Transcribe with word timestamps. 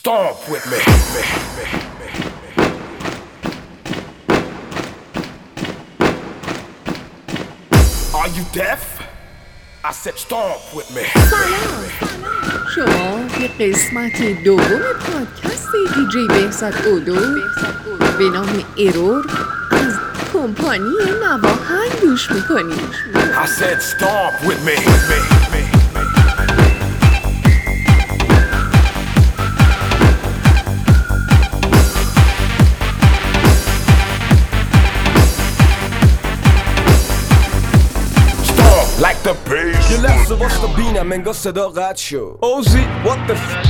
Stomp 0.00 0.38
with 0.50 0.64
me. 0.72 0.80
Are 8.18 8.28
you 8.36 8.44
deaf? 8.52 8.82
I 9.84 9.92
said 9.92 10.18
stomp 10.18 10.62
with 10.74 10.90
me. 10.96 11.04
شما 12.74 13.20
به 13.38 13.48
قسمت 13.48 14.22
دوم 14.44 14.82
پادکست 15.06 15.68
دیجی 15.94 16.26
بهزاد 16.28 16.86
اودو 16.86 17.14
به 18.18 18.24
نام 18.24 18.64
ایرور 18.76 19.24
از 19.70 19.94
کمپانی 20.32 20.94
نواهنگ 21.22 21.92
گوش 22.02 22.30
می‌کنید 22.30 22.94
I 23.34 23.46
said 23.46 23.82
stomp 23.82 24.34
with 24.48 24.60
me. 24.66 25.43
بینم 40.66 41.12
انگار 41.12 41.34
صدا 41.34 41.68
قطع 41.68 42.02
شد. 42.02 42.38
اوزی 42.40 42.84
what 43.04 43.30
the 43.30 43.34
f- 43.34 43.68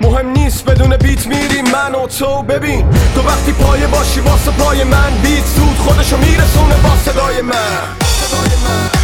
مهم 0.00 0.26
نیست 0.30 0.64
بدون 0.64 0.96
بیت 0.96 1.26
میریم 1.26 1.64
من 1.70 1.94
و 1.94 2.06
تو 2.06 2.42
ببین. 2.42 2.90
تو 3.14 3.22
وقتی 3.22 3.52
پایه 3.52 3.86
باشی 3.86 4.20
واسه 4.20 4.50
پای 4.50 4.84
من 4.84 5.10
بیت 5.22 5.44
زود 5.46 5.76
خودشو 5.76 6.16
میرسونه 6.16 6.74
با 6.82 6.96
صدای 6.96 7.42
من. 7.42 9.01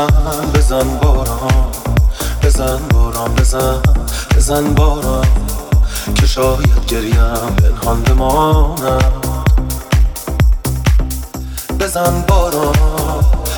من 0.00 0.52
بزن 0.54 0.98
باران 1.02 1.70
بزن 2.42 2.78
باران 2.88 3.34
بزن 3.34 3.82
بزن 4.36 4.74
باران. 4.74 5.26
که 6.14 6.26
شاید 6.26 6.86
گریم 6.88 7.56
پنهان 7.62 8.02
بمانم. 8.02 9.10
بزن 11.80 12.24
باران 12.28 12.74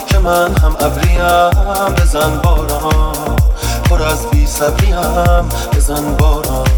که 0.07 0.19
من 0.19 0.57
هم 0.57 0.77
ابریم. 0.81 1.51
بزن 1.95 2.41
باران 2.45 3.37
پر 3.85 4.03
از 4.03 4.27
بی 4.31 4.47
صبریم. 4.47 5.49
بزن 5.77 6.17
باران 6.17 6.69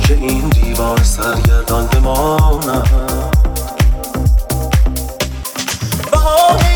که 0.00 0.14
این 0.14 0.48
دیوار 0.48 1.02
سرگردان 1.02 1.86
بمانم. 1.86 2.82
بهانه‌ای 6.12 6.75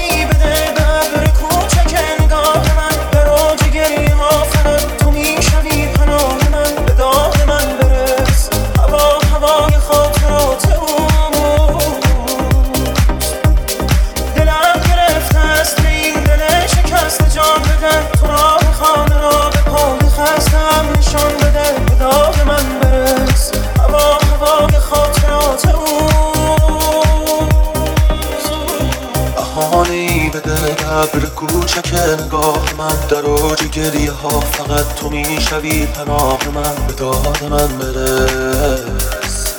ابر 31.00 31.26
کوچک 31.26 31.94
نگاه 31.94 32.74
من 32.78 32.96
در 33.08 33.26
اوج 33.26 33.62
گریه 33.62 34.12
ها 34.12 34.40
فقط 34.40 34.94
تو 34.94 35.10
می‌شوی 35.10 35.86
پناه 35.86 36.38
من 36.54 36.86
به 36.86 36.92
داد 36.92 37.44
من 37.50 37.78
برس. 37.78 39.54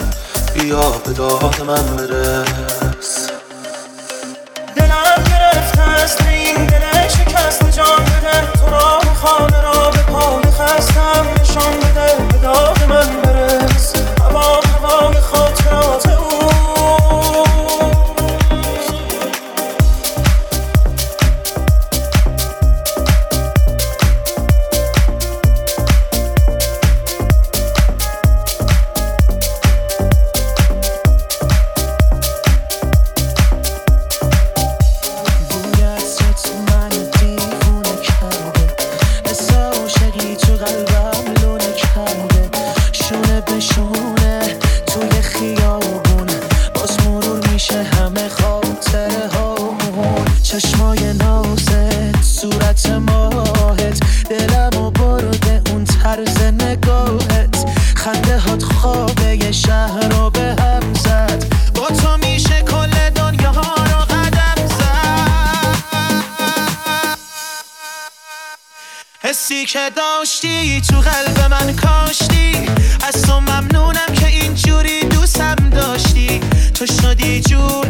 بیا 0.54 0.90
به 0.90 1.12
داد 1.12 1.62
من 1.66 1.96
برس. 1.96 3.28
دلم 4.76 5.24
گرفته 5.30 5.80
است 5.80 6.20
این 6.20 6.66
دل 6.66 7.08
شکست 7.08 7.70
جان 7.70 8.04
بده. 8.04 8.52
تو 8.60 8.70
را 8.70 9.00
خانه 9.22 9.60
را 9.60 9.90
به 9.90 9.98
پای 9.98 10.42
خستم 10.50 11.26
نشان 11.40 11.76
بده 11.80 12.24
به 12.32 12.38
داد 12.38 12.78
من 12.88 13.22
برس. 13.22 13.92
هوا 14.20 14.60
هوای 14.60 15.20
خاطرات 15.20 16.21
که 69.82 69.90
داشتی 69.90 70.80
تو 70.80 71.00
قلب 71.00 71.50
من 71.50 71.76
کاشتی؟ 71.76 72.66
از 73.08 73.22
تو 73.22 73.40
ممنونم 73.40 74.14
که 74.14 74.26
اینجوری 74.26 75.00
دوستم 75.00 75.56
داشتی. 75.70 76.40
تو 76.74 76.86
شدی 76.86 77.40
جونم 77.40 77.81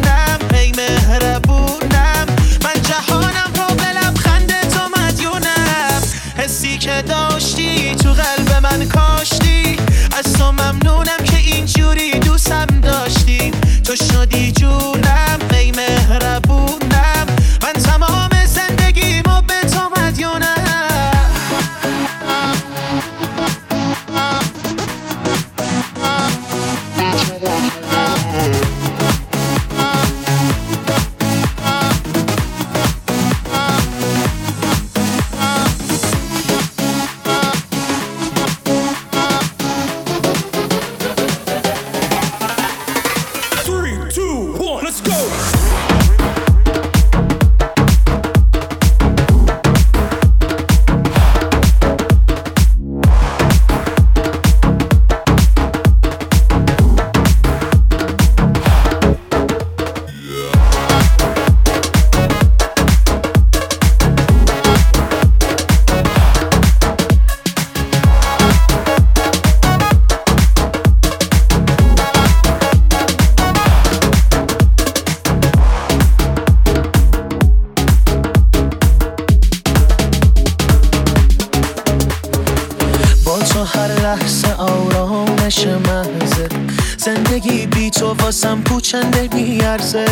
آرامش 85.67 85.87
محضه 85.87 86.49
زندگی 86.97 87.65
بی 87.67 87.89
تو 87.89 88.13
واسم 88.13 88.61
پوچنده 88.61 89.29
میارزه. 89.33 90.05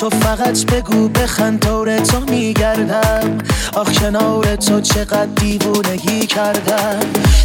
تو 0.00 0.10
فقط 0.10 0.66
بگو 0.66 1.08
بخند 1.08 1.66
دور 1.66 1.98
تو 1.98 2.20
میگردم. 2.20 3.38
آخ 3.74 3.92
کنار 3.92 4.56
تو 4.56 4.80
چقدر 4.80 5.26
دیوونگی 5.36 6.26
کردم. 6.26 7.00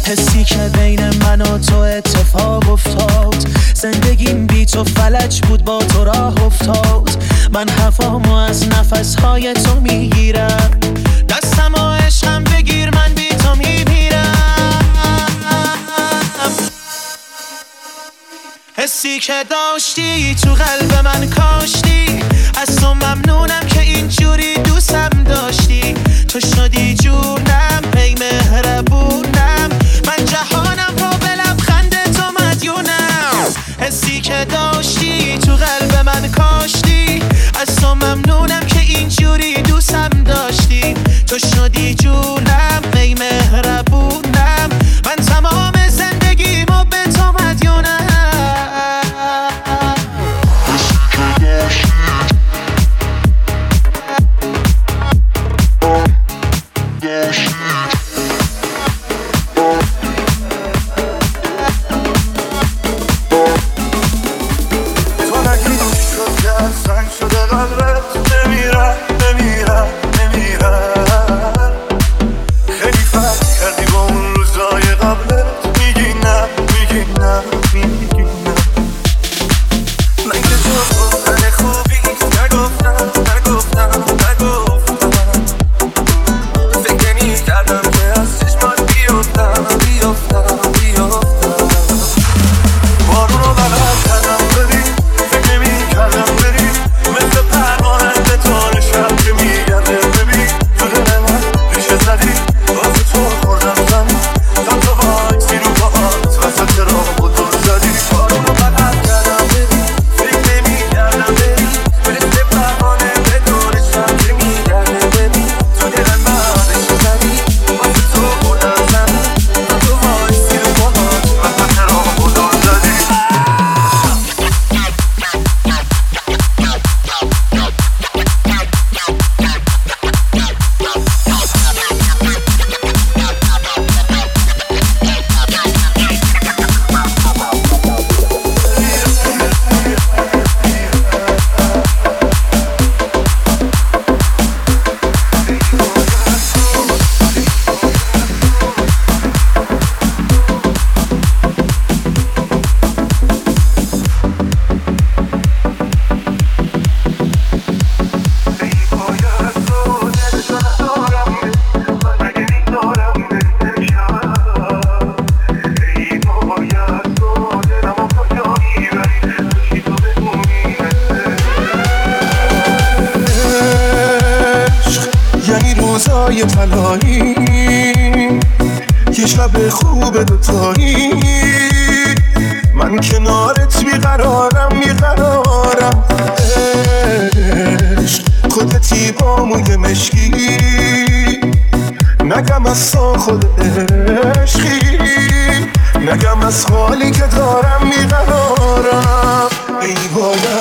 حسی 0.06 0.44
که 0.44 0.70
بین 0.78 1.00
من 1.24 1.40
و 1.40 1.58
تو 1.58 1.76
اتفاق 1.76 2.70
افتاد. 2.70 3.36
زندگیم 3.74 4.46
بی 4.46 4.66
تو 4.66 4.84
فلج 4.84 5.40
بود 5.40 5.64
با 5.64 5.78
تو 5.78 6.04
راه 6.04 6.44
افتاد. 6.44 7.10
من 7.52 7.68
هوامو 7.68 8.34
از 8.34 8.68
نفسهای 8.68 9.52
تو 9.52 9.80
می‌گیرم. 9.80 10.70
دستم 11.28 11.74
و 11.74 11.94
عشقم 11.94 12.44
بگیر 12.44 12.90
من 12.90 13.14
حسی 19.00 19.18
که 19.18 19.44
داشتی 19.50 20.34
تو 20.34 20.54
قلب 20.54 20.94
من 21.04 21.30
کاشتی. 21.30 22.22
از 22.60 22.76
تو 22.76 22.94
ممنونم 22.94 23.66
که 23.66 23.80
اینجوری 23.80 24.54
دوستم 24.54 25.08
داشتی. 25.08 25.94
تو 26.28 26.40
شدی 26.40 26.94
جونم 26.94 27.82
ای 27.96 28.14
مهربونم. 28.14 29.49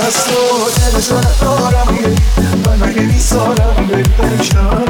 از 0.10 0.16
تو 0.16 0.92
دلشو 0.92 1.18
ندارم 1.18 1.88
من 2.66 2.88
اگه 2.88 3.01
میسارم 3.01 3.88
بهترشم 3.89 4.86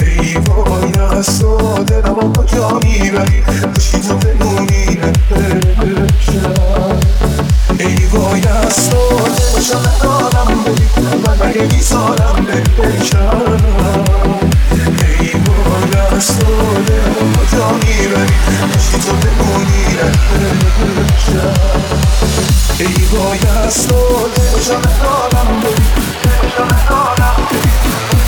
ای 0.00 0.36
وای 0.36 0.92
از 1.18 1.38
تو 1.38 1.84
دلم 1.84 2.14
با 2.14 2.42
کجا 2.42 2.80
می‌بری 2.84 3.40
نبشم 3.40 4.18
ای 7.78 7.96
من 11.26 11.48
اگه 11.48 11.62
میسارم 11.62 12.46
بهترشم 12.46 13.42
ای 14.46 14.59
تو 16.10 16.26
دلم 16.86 17.14
با 17.14 17.42
کجا 17.44 17.66
می‌بری 17.72 18.36
خوشی 18.72 18.98
تو 18.98 19.12
بمونی 19.12 19.84
نبشم 20.98 21.54
ای 22.78 22.94
وای 23.12 23.38
تو 23.38 24.28
دلشو 24.36 24.78
ندارم 24.78 25.62
دلشو 26.22 26.64
ندارم 26.64 27.36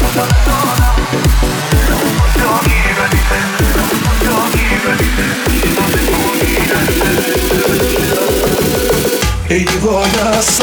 دلشو 0.00 0.20
ندارم 0.20 0.96
کجا 2.18 2.52
می‌بری 2.64 3.20
کجا 4.20 4.38
می‌بری 4.54 5.08
ای 9.48 9.66
وای 9.82 10.10
از 10.38 10.60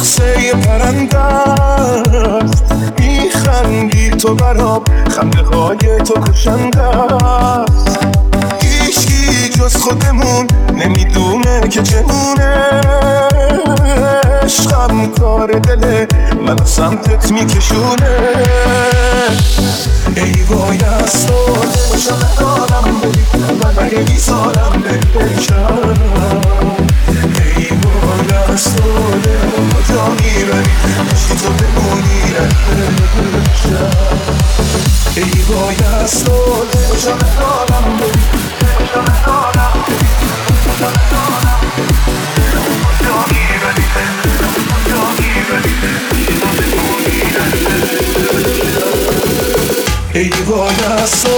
رقصه 0.00 0.52
پرنده 0.52 1.18
است 1.18 2.64
میخندی 2.98 4.10
تو 4.10 4.34
برام 4.34 4.84
خنده 5.16 5.42
های 5.42 5.76
تو 5.76 6.14
کشنده 6.20 6.80
است 6.80 7.98
هیچکی 8.62 9.48
جز 9.48 9.76
خودمون 9.76 10.46
نمی‌دونه 10.74 11.60
که 11.68 11.82
چمونه 11.82 12.80
عشقم 14.42 15.06
کار 15.06 15.58
دله 15.58 16.08
من 16.46 16.64
سمتت 16.64 17.32
میکشونه. 17.32 18.18
ای 20.16 20.42
وای 20.42 20.78
از 20.84 21.26
تو 21.26 21.54
دلشو 21.92 22.14
ندارم 22.14 23.00
بری 23.02 23.42
من 23.62 23.84
اگه 23.84 23.98
بهترشم 24.82 25.94
ای 25.94 25.96
وای 26.14 26.89
از 28.52 28.64
تو 28.64 29.10
دلم 29.22 29.70
کجا 29.70 30.08
می‌بری 30.08 30.70
خوشی 31.10 31.34
تو 31.34 31.48
بمونی 31.52 32.22
ای 35.16 35.42
وای 35.48 35.76
از 36.02 36.24
تو 36.24 36.64
دلشو 36.72 37.10
ندارم 37.10 37.96
بری 38.00 38.22
دلشو 38.60 39.00
ندارم 39.00 39.84
دلشو 40.48 40.72
ندارم 40.76 41.60
کجا 42.84 43.16
می‌بری 43.30 43.86
کجا 44.84 45.02
می‌بری 45.18 45.74
خوشی 46.08 46.34
تو 46.40 46.46
بمونی 46.46 47.18
ای 50.14 50.30
وای 50.46 50.84
از 51.02 51.22
تو 51.22 51.36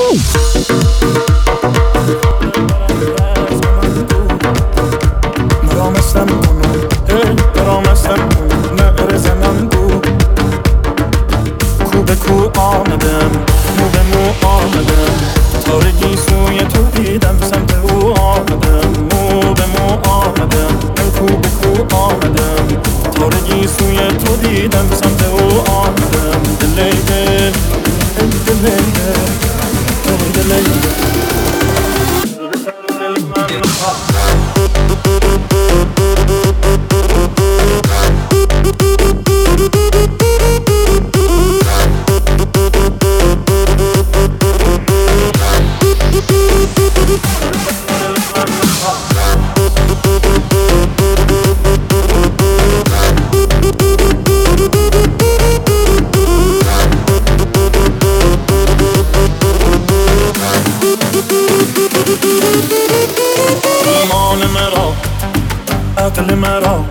مرا 66.34 66.84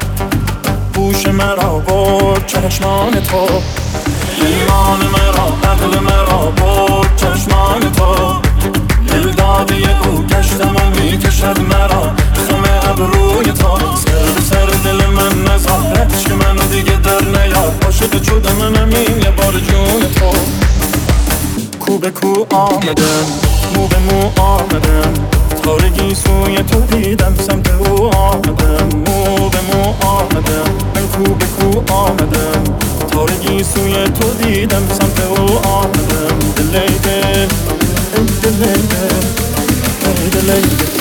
گوش 0.96 1.26
مرا 1.26 1.80
برد 1.80 2.46
چشمان 2.46 3.12
تو. 3.12 3.48
ایمان 4.46 5.00
مرا 5.00 5.72
عقل 5.72 6.00
مرا 6.00 6.52
برد 6.52 7.16
چشمان 7.16 7.92
تو. 7.92 8.42
دل 9.08 9.32
داده 9.32 9.76
او 9.76 10.24
گشتم 10.24 10.76
و 10.76 11.02
می‌کشد 11.02 11.60
مرا 11.60 12.02
خم 12.48 12.90
ابروی 12.90 13.52
تو. 13.52 13.78
سر 13.96 14.42
سر 14.50 14.66
دل 14.66 15.06
من 15.06 15.44
نزار 15.44 16.08
که 16.28 16.34
منو 16.34 16.66
دیگه 16.72 16.96
در 16.96 17.22
نیار. 17.22 17.74
عاشق 17.86 18.24
شد 18.24 18.48
منم 18.60 18.90
این 18.90 19.22
یه 19.22 19.32
بار 19.32 19.52
جون 19.52 20.02
تو. 20.16 20.32
کو 21.80 21.98
به 21.98 22.12
کو 22.12 22.46
آمدم 22.56 23.26
مو 23.76 23.88
به 23.88 23.98
مو 23.98 24.42
آمدم. 24.42 25.41
تارگی 25.64 26.16
سوی 26.16 26.56
تو 26.64 26.80
دیدم 26.80 27.36
سمت 27.36 27.70
او 27.72 28.16
آمدم. 28.16 28.98
مو 28.98 29.50
به 29.50 29.62
مو 29.62 29.94
آمدم. 30.08 30.72
من 30.96 31.08
کو 31.08 31.34
به 31.34 31.46
کو 31.46 31.94
آمدم. 31.94 32.64
تارگی 33.12 33.64
سوی 33.64 33.94
تو 33.94 34.34
دیدم 34.44 34.88
سمت 35.00 35.20
او 35.20 35.58
آمدم. 35.68 36.40
دلیده 36.56 37.48
دلیده 38.44 39.10
ای 40.06 40.30
دلیده 40.30 40.92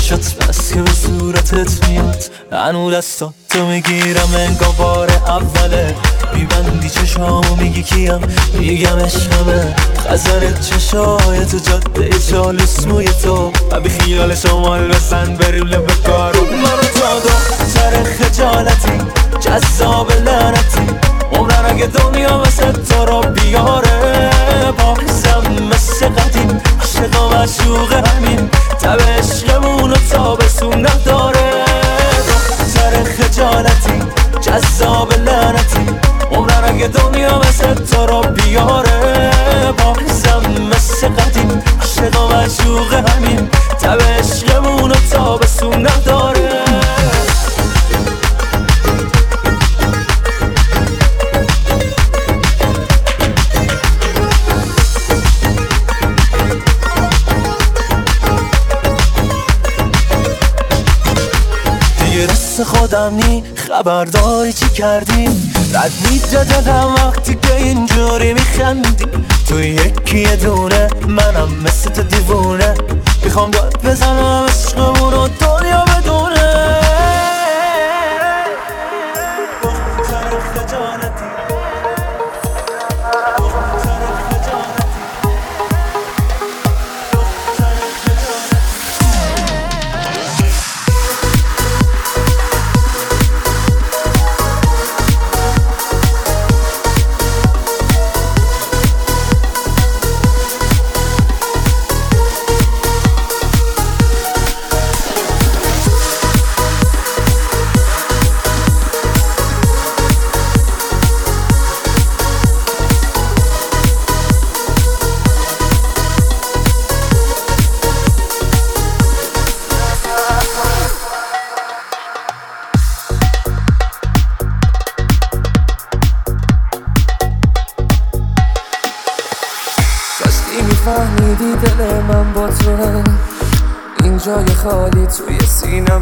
چشات 0.00 0.34
بس 0.48 0.72
که 0.72 0.82
به 0.82 0.90
صورتت 0.90 1.88
میاد. 1.88 2.24
هنو 2.52 2.90
دستا 2.90 3.34
تو 3.48 3.66
می‌گیرم 3.66 4.34
انگا 4.36 4.70
بار 4.70 5.10
اوله. 5.26 5.94
میبندی 6.34 6.90
چشامو 6.90 7.56
میگی 7.56 7.82
کیم؟ 7.82 8.20
میگم 8.54 8.98
عشقمه. 8.98 9.74
خزر 10.08 10.52
چشای 10.60 11.46
تو 11.46 11.58
جاده 11.58 12.10
چالوس 12.30 12.86
موی 12.86 13.08
تو. 13.22 13.52
و 13.70 13.80
بی 13.80 13.88
خیال 13.88 14.34
شمال 14.34 14.88
بزن 14.88 15.34
بریم 15.34 15.66
لب 15.66 15.86
کارو. 16.06 16.44
منو 16.44 16.82
تا 16.94 17.66
سر 17.66 18.04
خجالتی 18.04 18.98
جذاب 19.40 20.12
لعنتی. 20.12 21.19
عمرن 21.32 21.66
اگه 21.66 21.86
دنیا 21.86 22.38
مثل 22.38 22.72
تو 22.72 23.04
رو 23.04 23.20
بیاره 23.20 24.00
بازم 24.78 25.52
مثل 25.72 26.08
قدیم 26.08 26.60
عشق 26.82 27.22
و 27.22 27.28
مشوق 27.28 27.92
همین 27.92 28.50
تب 28.80 29.00
عشقمون 29.18 29.90
و 29.90 29.96
تابسون 30.10 30.86
نداره. 30.86 31.64
سر 32.66 33.04
خجالتی 33.04 34.02
جذاب 34.40 35.12
لعنتی 35.12 35.86
عمرن 36.32 36.64
اگه 36.64 36.88
دنیا 36.88 37.38
مثل 37.38 37.74
تو 37.74 38.06
رو 38.06 38.20
بیاره 38.20 39.00
بازم 39.78 40.50
مثل 40.70 41.08
قدیم 41.08 41.62
عشق 41.82 42.20
و 42.20 42.34
مشوق 42.34 42.94
همین 42.94 43.48
تب 43.80 44.02
عشقمون 44.02 44.90
و 44.90 44.94
تابسون 45.10 45.86
نداره. 45.86 46.69
دست 62.60 62.76
خودم 62.76 63.14
نی. 63.14 63.42
خبرداری 63.56 64.52
چی 64.52 64.68
کردی؟ 64.68 65.24
رد 65.74 65.92
میده 66.10 66.44
دلم 66.44 66.94
وقتی 66.94 67.34
که 67.34 67.56
اینجوری 67.56 68.32
میخندی. 68.32 69.04
تو 69.48 69.60
یکی 69.60 70.36
دونه 70.36 70.88
منم 71.08 71.48
مثل 71.64 71.90
تو 71.90 72.02
دیوونه. 72.02 72.74
می‌خوام 73.24 73.50
داد 73.50 73.80
بزنم 73.84 74.46
عشقمون 74.48 75.12
رو 75.12 75.28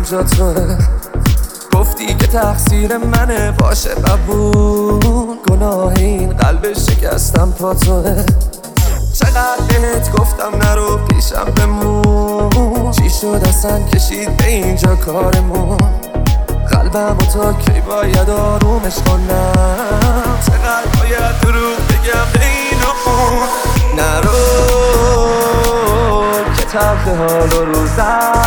سینم 0.08 0.22
جا 0.22 0.22
توه 0.22 0.78
گفتی 1.74 2.06
که 2.14 2.26
تقصیر 2.26 2.98
منه 2.98 3.50
باشه 3.50 3.90
قبول. 3.90 5.36
گناه 5.48 5.92
این 5.96 6.28
قلب 6.28 6.72
شکستم 6.72 7.52
پا 7.58 7.74
توه 7.74 8.24
چقدر 9.12 9.64
بهت 9.68 10.12
گفتم 10.12 10.56
نرو 10.62 10.98
پیشم 10.98 11.44
بمون. 11.44 12.90
چی 12.90 13.10
شد 13.10 13.40
اصلا 13.48 13.80
کشید 13.80 14.36
به 14.36 14.46
اینجا 14.46 14.96
کارمون؟ 14.96 15.78
قلبم 16.70 17.16
و 17.18 17.24
تا 17.32 17.52
کی 17.52 17.80
باید 17.80 18.30
آرومش 18.30 18.94
کنم؟ 19.06 20.38
چقدر 20.46 20.86
باید 21.00 21.40
دروغ 21.42 21.76
بگم 21.88 22.32
به 22.32 22.46
این 22.46 22.78
نرو 23.96 24.32
که 26.56 26.64
تلخ 26.64 27.08
حال 27.08 27.52
و 27.52 27.64
روزم. 27.64 28.38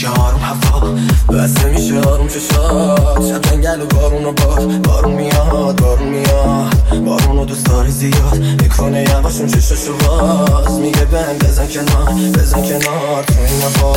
میشه 0.00 0.12
آروم 0.20 0.40
هوا 0.40 0.94
بسته 1.38 1.64
میشه 1.64 2.00
آروم 2.00 2.28
چشات 2.28 3.28
شب 3.28 3.42
جنگل 3.42 3.82
و 3.82 3.86
بارون 3.86 4.24
و 4.24 4.32
باد. 4.32 4.82
بارون 4.82 5.12
میاد 5.14 5.80
بارون 5.80 6.08
میاد. 6.08 7.04
بارون 7.04 7.38
و 7.38 7.44
دوست 7.44 7.66
داری 7.66 7.90
زیاد 7.90 8.36
می‌کنه 8.62 9.02
یواشون 9.02 9.46
چشاشو 9.46 9.92
باز. 9.96 10.70
میگه 10.80 11.04
بهم 11.04 11.38
بزن 11.38 11.66
کنار 11.66 12.12
بزن 12.34 12.62
کنار. 12.62 13.24
تو 13.26 13.34
این 13.38 13.62
هوا. 13.62 13.92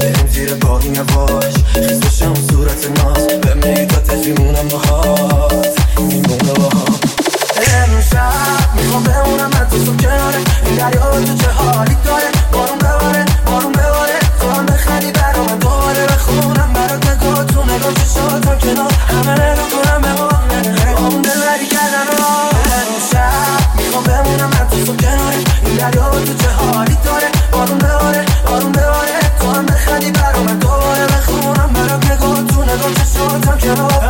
بریم 0.00 0.26
زیر 0.32 0.54
بارون 0.54 0.94
یواش 0.94 1.54
خیز 1.74 2.00
بشه 2.00 2.24
اون 2.26 2.48
صورت 2.50 3.04
ناز. 3.04 3.26
به 3.26 3.54
میگی 3.54 3.86
تا 3.86 3.96
تجریمونم 3.96 4.68
باهات 4.68 5.80
میمونه 5.98 6.52
باهات 6.52 7.04
امشب 7.56 8.74
می‌خوام 8.76 9.02
بمونم 9.02 9.50
من 9.50 9.66
تو 9.70 9.84
تو 9.84 9.96
کناره. 9.96 10.40
این 10.66 10.76
دریا 10.76 11.20
تو 11.24 11.36
چه 11.36 11.48
حالی 11.48 11.96
داره؟ 12.04 12.30
بارون 12.52 12.78
بباره 12.78 13.24
بارون 13.46 13.72
بباره. 13.72 14.18
تو 14.40 14.50
هم 14.50 14.66
بخندی 14.66 15.10
دوباره 15.60 16.06
بخونم 16.06 16.72
برات 16.72 17.06
نگاه 17.10 17.44
تو 17.44 17.64
نگاه 17.64 17.94
چشاتم 17.94 18.58
کنار؟ 18.58 18.92
همه 18.92 19.32
نگاه 19.32 19.68
کنم 19.70 20.00
بمانه 20.02 20.60
اون 20.98 21.22
دلبری 21.22 21.66
کردن 21.66 22.06
رو. 22.18 22.24
امشب 22.76 23.76
می‌خوام 23.76 24.04
بمونم 24.04 24.50
من 24.50 24.68
تو 24.70 24.84
تو 24.84 24.96
کناره. 24.96 25.36
این 25.64 25.76
دریا 25.76 26.10
تو 26.10 26.34
چه 26.42 26.48
حالی 26.48 26.96
داره؟ 27.04 27.28
بارون 27.52 27.78
بباره 27.78 28.24
بارون 28.46 28.72
بباره. 28.72 29.16
تو 29.40 29.50
هم 29.50 29.66
بخندی 29.66 30.10
برام 30.10 30.46
دوباره 30.46 31.06
بخونم 31.06 31.70
برات 31.74 32.10
نگاه 32.10 32.44
تو 32.44 32.62
نگاه 32.62 32.92
چشاتم 32.94 33.58
کنار؟ 33.58 34.06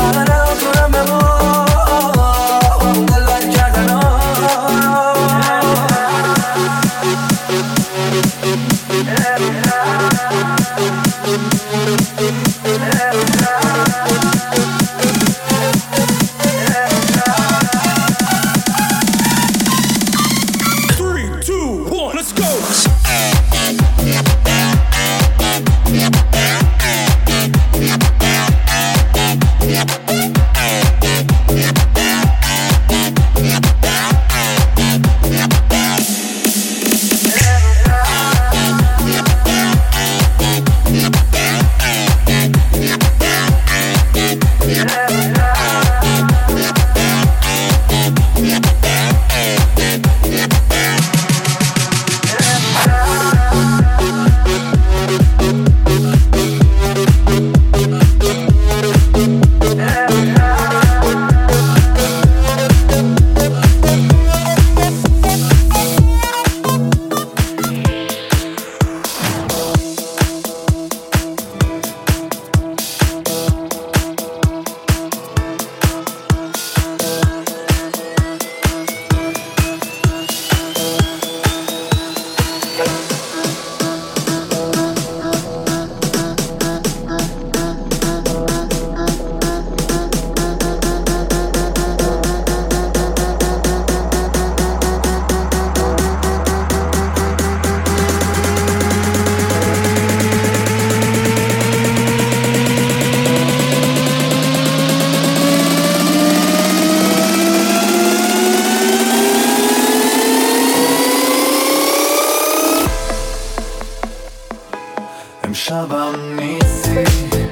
everything 116.85 117.46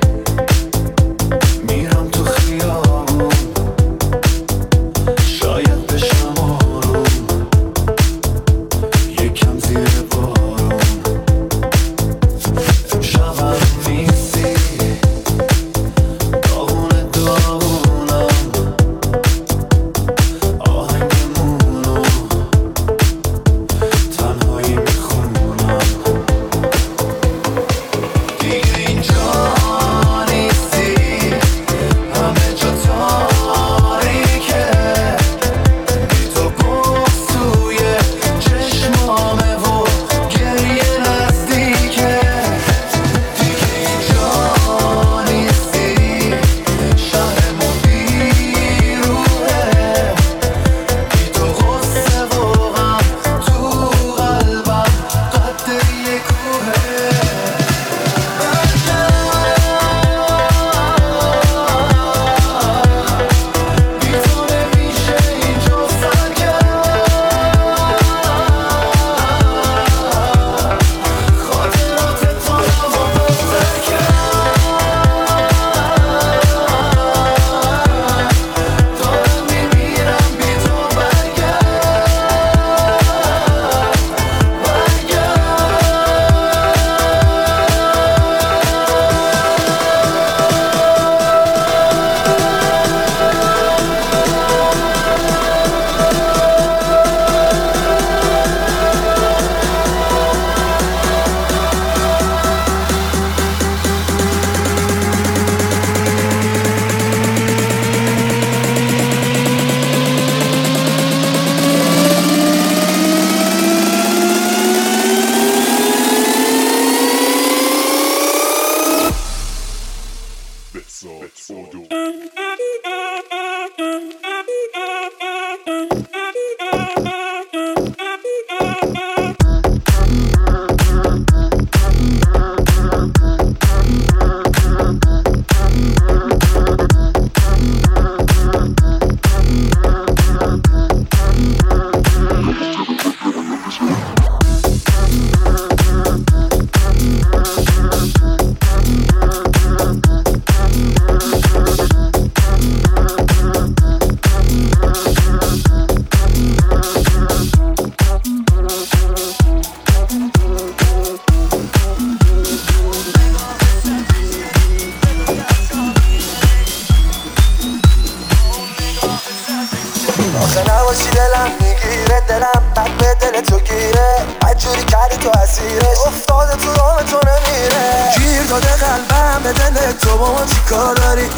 میشی 170.94 171.11
دلم 171.11 171.50
می‌گیره 171.61 172.20
دلم 172.28 172.62
بد 172.76 172.90
به 172.98 173.14
دل 173.20 173.40
تو 173.40 173.61
گیره 173.61 174.26
بجوری 174.42 174.85
کردی 174.85 175.16
تو 175.16 175.30
اسیرش 175.38 175.98
افتاده 176.07 176.57
تو 176.57 176.74
راه 176.74 177.02
تو 177.02 177.20
نمیره 177.28 178.12
گیر 178.18 178.42
داده 178.42 178.76
قلبم 178.76 179.42
به 179.42 179.52
دل 179.52 179.92
تو 179.92 180.18
با 180.18 180.33
ما 180.33 180.46
چیکار 180.46 180.94
داری 180.94 181.28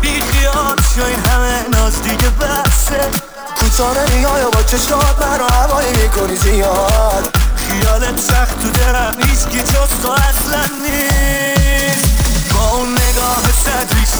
بی 0.00 0.20
خیال 0.20 0.76
شو 0.94 1.30
همه 1.30 1.64
ناز 1.72 2.02
دیگه 2.02 2.28
بسه 2.28 3.08
کوتاه 3.56 3.94
نمیای 3.98 4.44
با 4.52 4.62
چشات 4.62 5.26
من 5.26 5.38
رو 5.38 5.46
هوایی 5.46 5.90
می‌کنی 5.90 6.36
زیاد 6.36 7.36
خیالت 7.56 8.20
سخت 8.20 8.62
تو 8.62 8.70
درم 8.70 9.16
نیست 9.24 9.50
که 9.50 9.58
جز 9.58 10.02
تو 10.02 10.08
اصلا 10.10 10.64
نیست 10.82 12.08
با 12.54 12.76
اون 12.76 12.92
نگاه 12.92 13.42
صد 13.64 13.94
ریش 13.94 14.10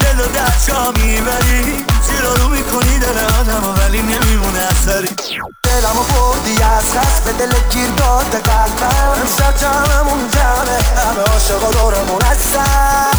دل 0.00 0.20
و 0.20 0.26
در 0.26 0.52
جا 0.66 0.92
می‌بری 0.96 1.93
تیرا 2.06 2.34
رو 2.34 2.48
می‌کنی 2.48 2.98
دل 2.98 3.18
آدم 3.18 3.74
ولی 3.78 4.02
نمیمونه 4.02 4.58
اثری؟ 4.58 5.08
دلمو 5.62 6.02
بردی 6.02 6.62
از 6.62 6.94
دست 6.94 7.24
به 7.24 7.32
دل 7.32 7.52
گیر 7.70 7.90
داد 7.90 8.34
قلبم. 8.44 9.20
امشب 9.20 9.56
جمعمون 9.56 10.30
جمعه 10.30 10.82
همه 10.82 11.22
عاشقا 11.32 11.70
دورمون 11.70 12.22
هستن 12.22 13.10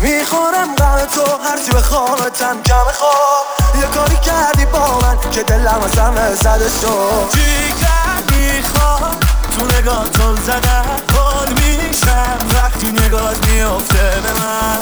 می‌خورم 0.00 0.74
تو 1.14 1.22
هرچی 1.44 1.70
به 1.72 1.80
خوابتم 1.80 2.62
کم 2.62 2.84
خواب. 2.94 3.61
یه 3.80 3.86
کاری 3.94 4.16
کردی 4.16 4.66
با 4.66 4.98
من 4.98 5.30
که 5.30 5.42
دلم 5.42 5.80
از 5.84 5.98
همه 5.98 6.34
زده 6.34 6.68
شد 6.68 7.28
چی 7.34 7.72
کردی 7.72 8.62
خواب 8.62 9.20
تو 9.50 9.78
نگاه 9.78 10.08
تون 10.08 10.36
زدن 10.36 10.84
حال 11.16 11.48
میشم 11.52 12.38
وقتی 12.54 12.86
نگاه 12.86 13.32
میفته 13.46 14.20
به 14.22 14.32
من. 14.32 14.78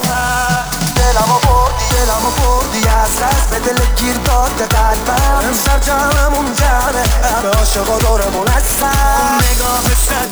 دلمو 0.97 1.39
بردی 1.39 1.85
دلمو 1.91 2.31
بردی 2.31 2.89
از 2.89 3.21
دست 3.21 3.51
به 3.51 3.59
دل 3.59 3.85
گیر 3.97 4.17
داد 4.17 4.63
قلبم. 4.71 5.49
امشب 5.49 5.81
جمعمون 5.81 6.55
جمعه 6.55 7.05
همه 7.25 7.49
عاشقا 7.59 7.99
دورمون 7.99 8.49
هستن. 8.49 9.39
نگاه 9.53 9.81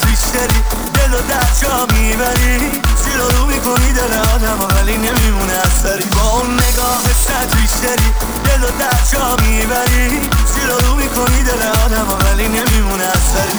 بیشتری 0.07 0.63
دل 0.95 1.15
و 1.15 1.21
در 1.21 1.49
جا 1.63 1.87
می‌بری. 1.95 2.88
زیر 3.19 3.27
رو 3.27 3.47
می‌کنی 3.47 3.93
دل 3.93 4.15
آدم 4.35 4.59
ولی 4.77 4.97
نمیمونه 4.97 5.53
اثری 5.53 6.05
با 6.05 6.31
اون 6.31 6.55
نگاه 6.55 7.03
بیشتری 7.57 8.13
دل 8.45 8.63
و 8.65 8.71
در 8.79 8.99
جا 9.13 9.37
می‌بری. 9.43 10.21
زیر 10.47 10.67
رو 10.67 10.95
می‌کنی 10.95 11.43
دل 11.43 11.63
آدم 11.63 12.07
ولی 12.21 12.49
نمیمونه 12.49 13.05
اثری 13.05 13.59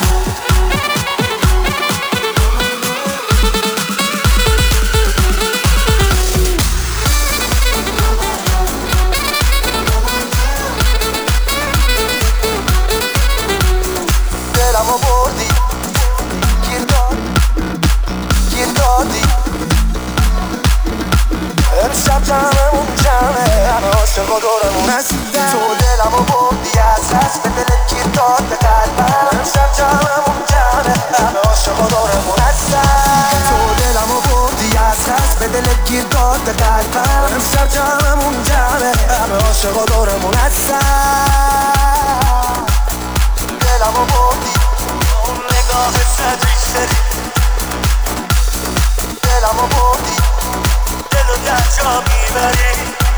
عاشقا 24.29 24.39
دورمون 24.39 24.89
تو 25.33 25.75
دلمو 25.79 26.23
بردی 26.23 26.79
از 26.79 27.09
دست 27.09 27.43
به 27.43 27.49
دلت 27.49 27.89
گیر 27.89 28.03
داد 28.03 28.43
به 28.43 28.55
قلبم. 28.55 29.27
امشب 29.31 29.73
جمعمون 29.77 30.45
جمعه 30.47 30.93
همه 31.19 31.39
عاشقا 31.39 31.87
دورمون 31.87 32.39
هستن 32.39 33.43
تو 33.49 33.83
دلمو 33.83 34.21
بردی 34.21 34.77
از 34.77 35.05
دست 35.05 35.39
به 35.39 35.47
دلت 35.47 35.85
گیر 35.85 36.03
داد 36.03 36.39
به 36.39 36.51
قلبم. 36.51 37.33
امشب 37.33 37.67
جمعمون 37.69 38.43
جمعه 38.43 38.93
همه 39.17 39.45
عاشقا 39.45 39.85
دورمون 39.85 40.33
هستن 40.33 40.79
دلمو 43.59 44.05
بردی. 44.05 44.53
اون 45.25 45.35
نگاه 45.35 45.91
بیشتری 45.91 46.95
دلمو 49.23 49.67
بردی. 49.67 50.15
دل 51.11 51.29
و 51.33 51.37
در 51.45 51.63
جا 51.77 51.99
می‌بری. 51.99 53.08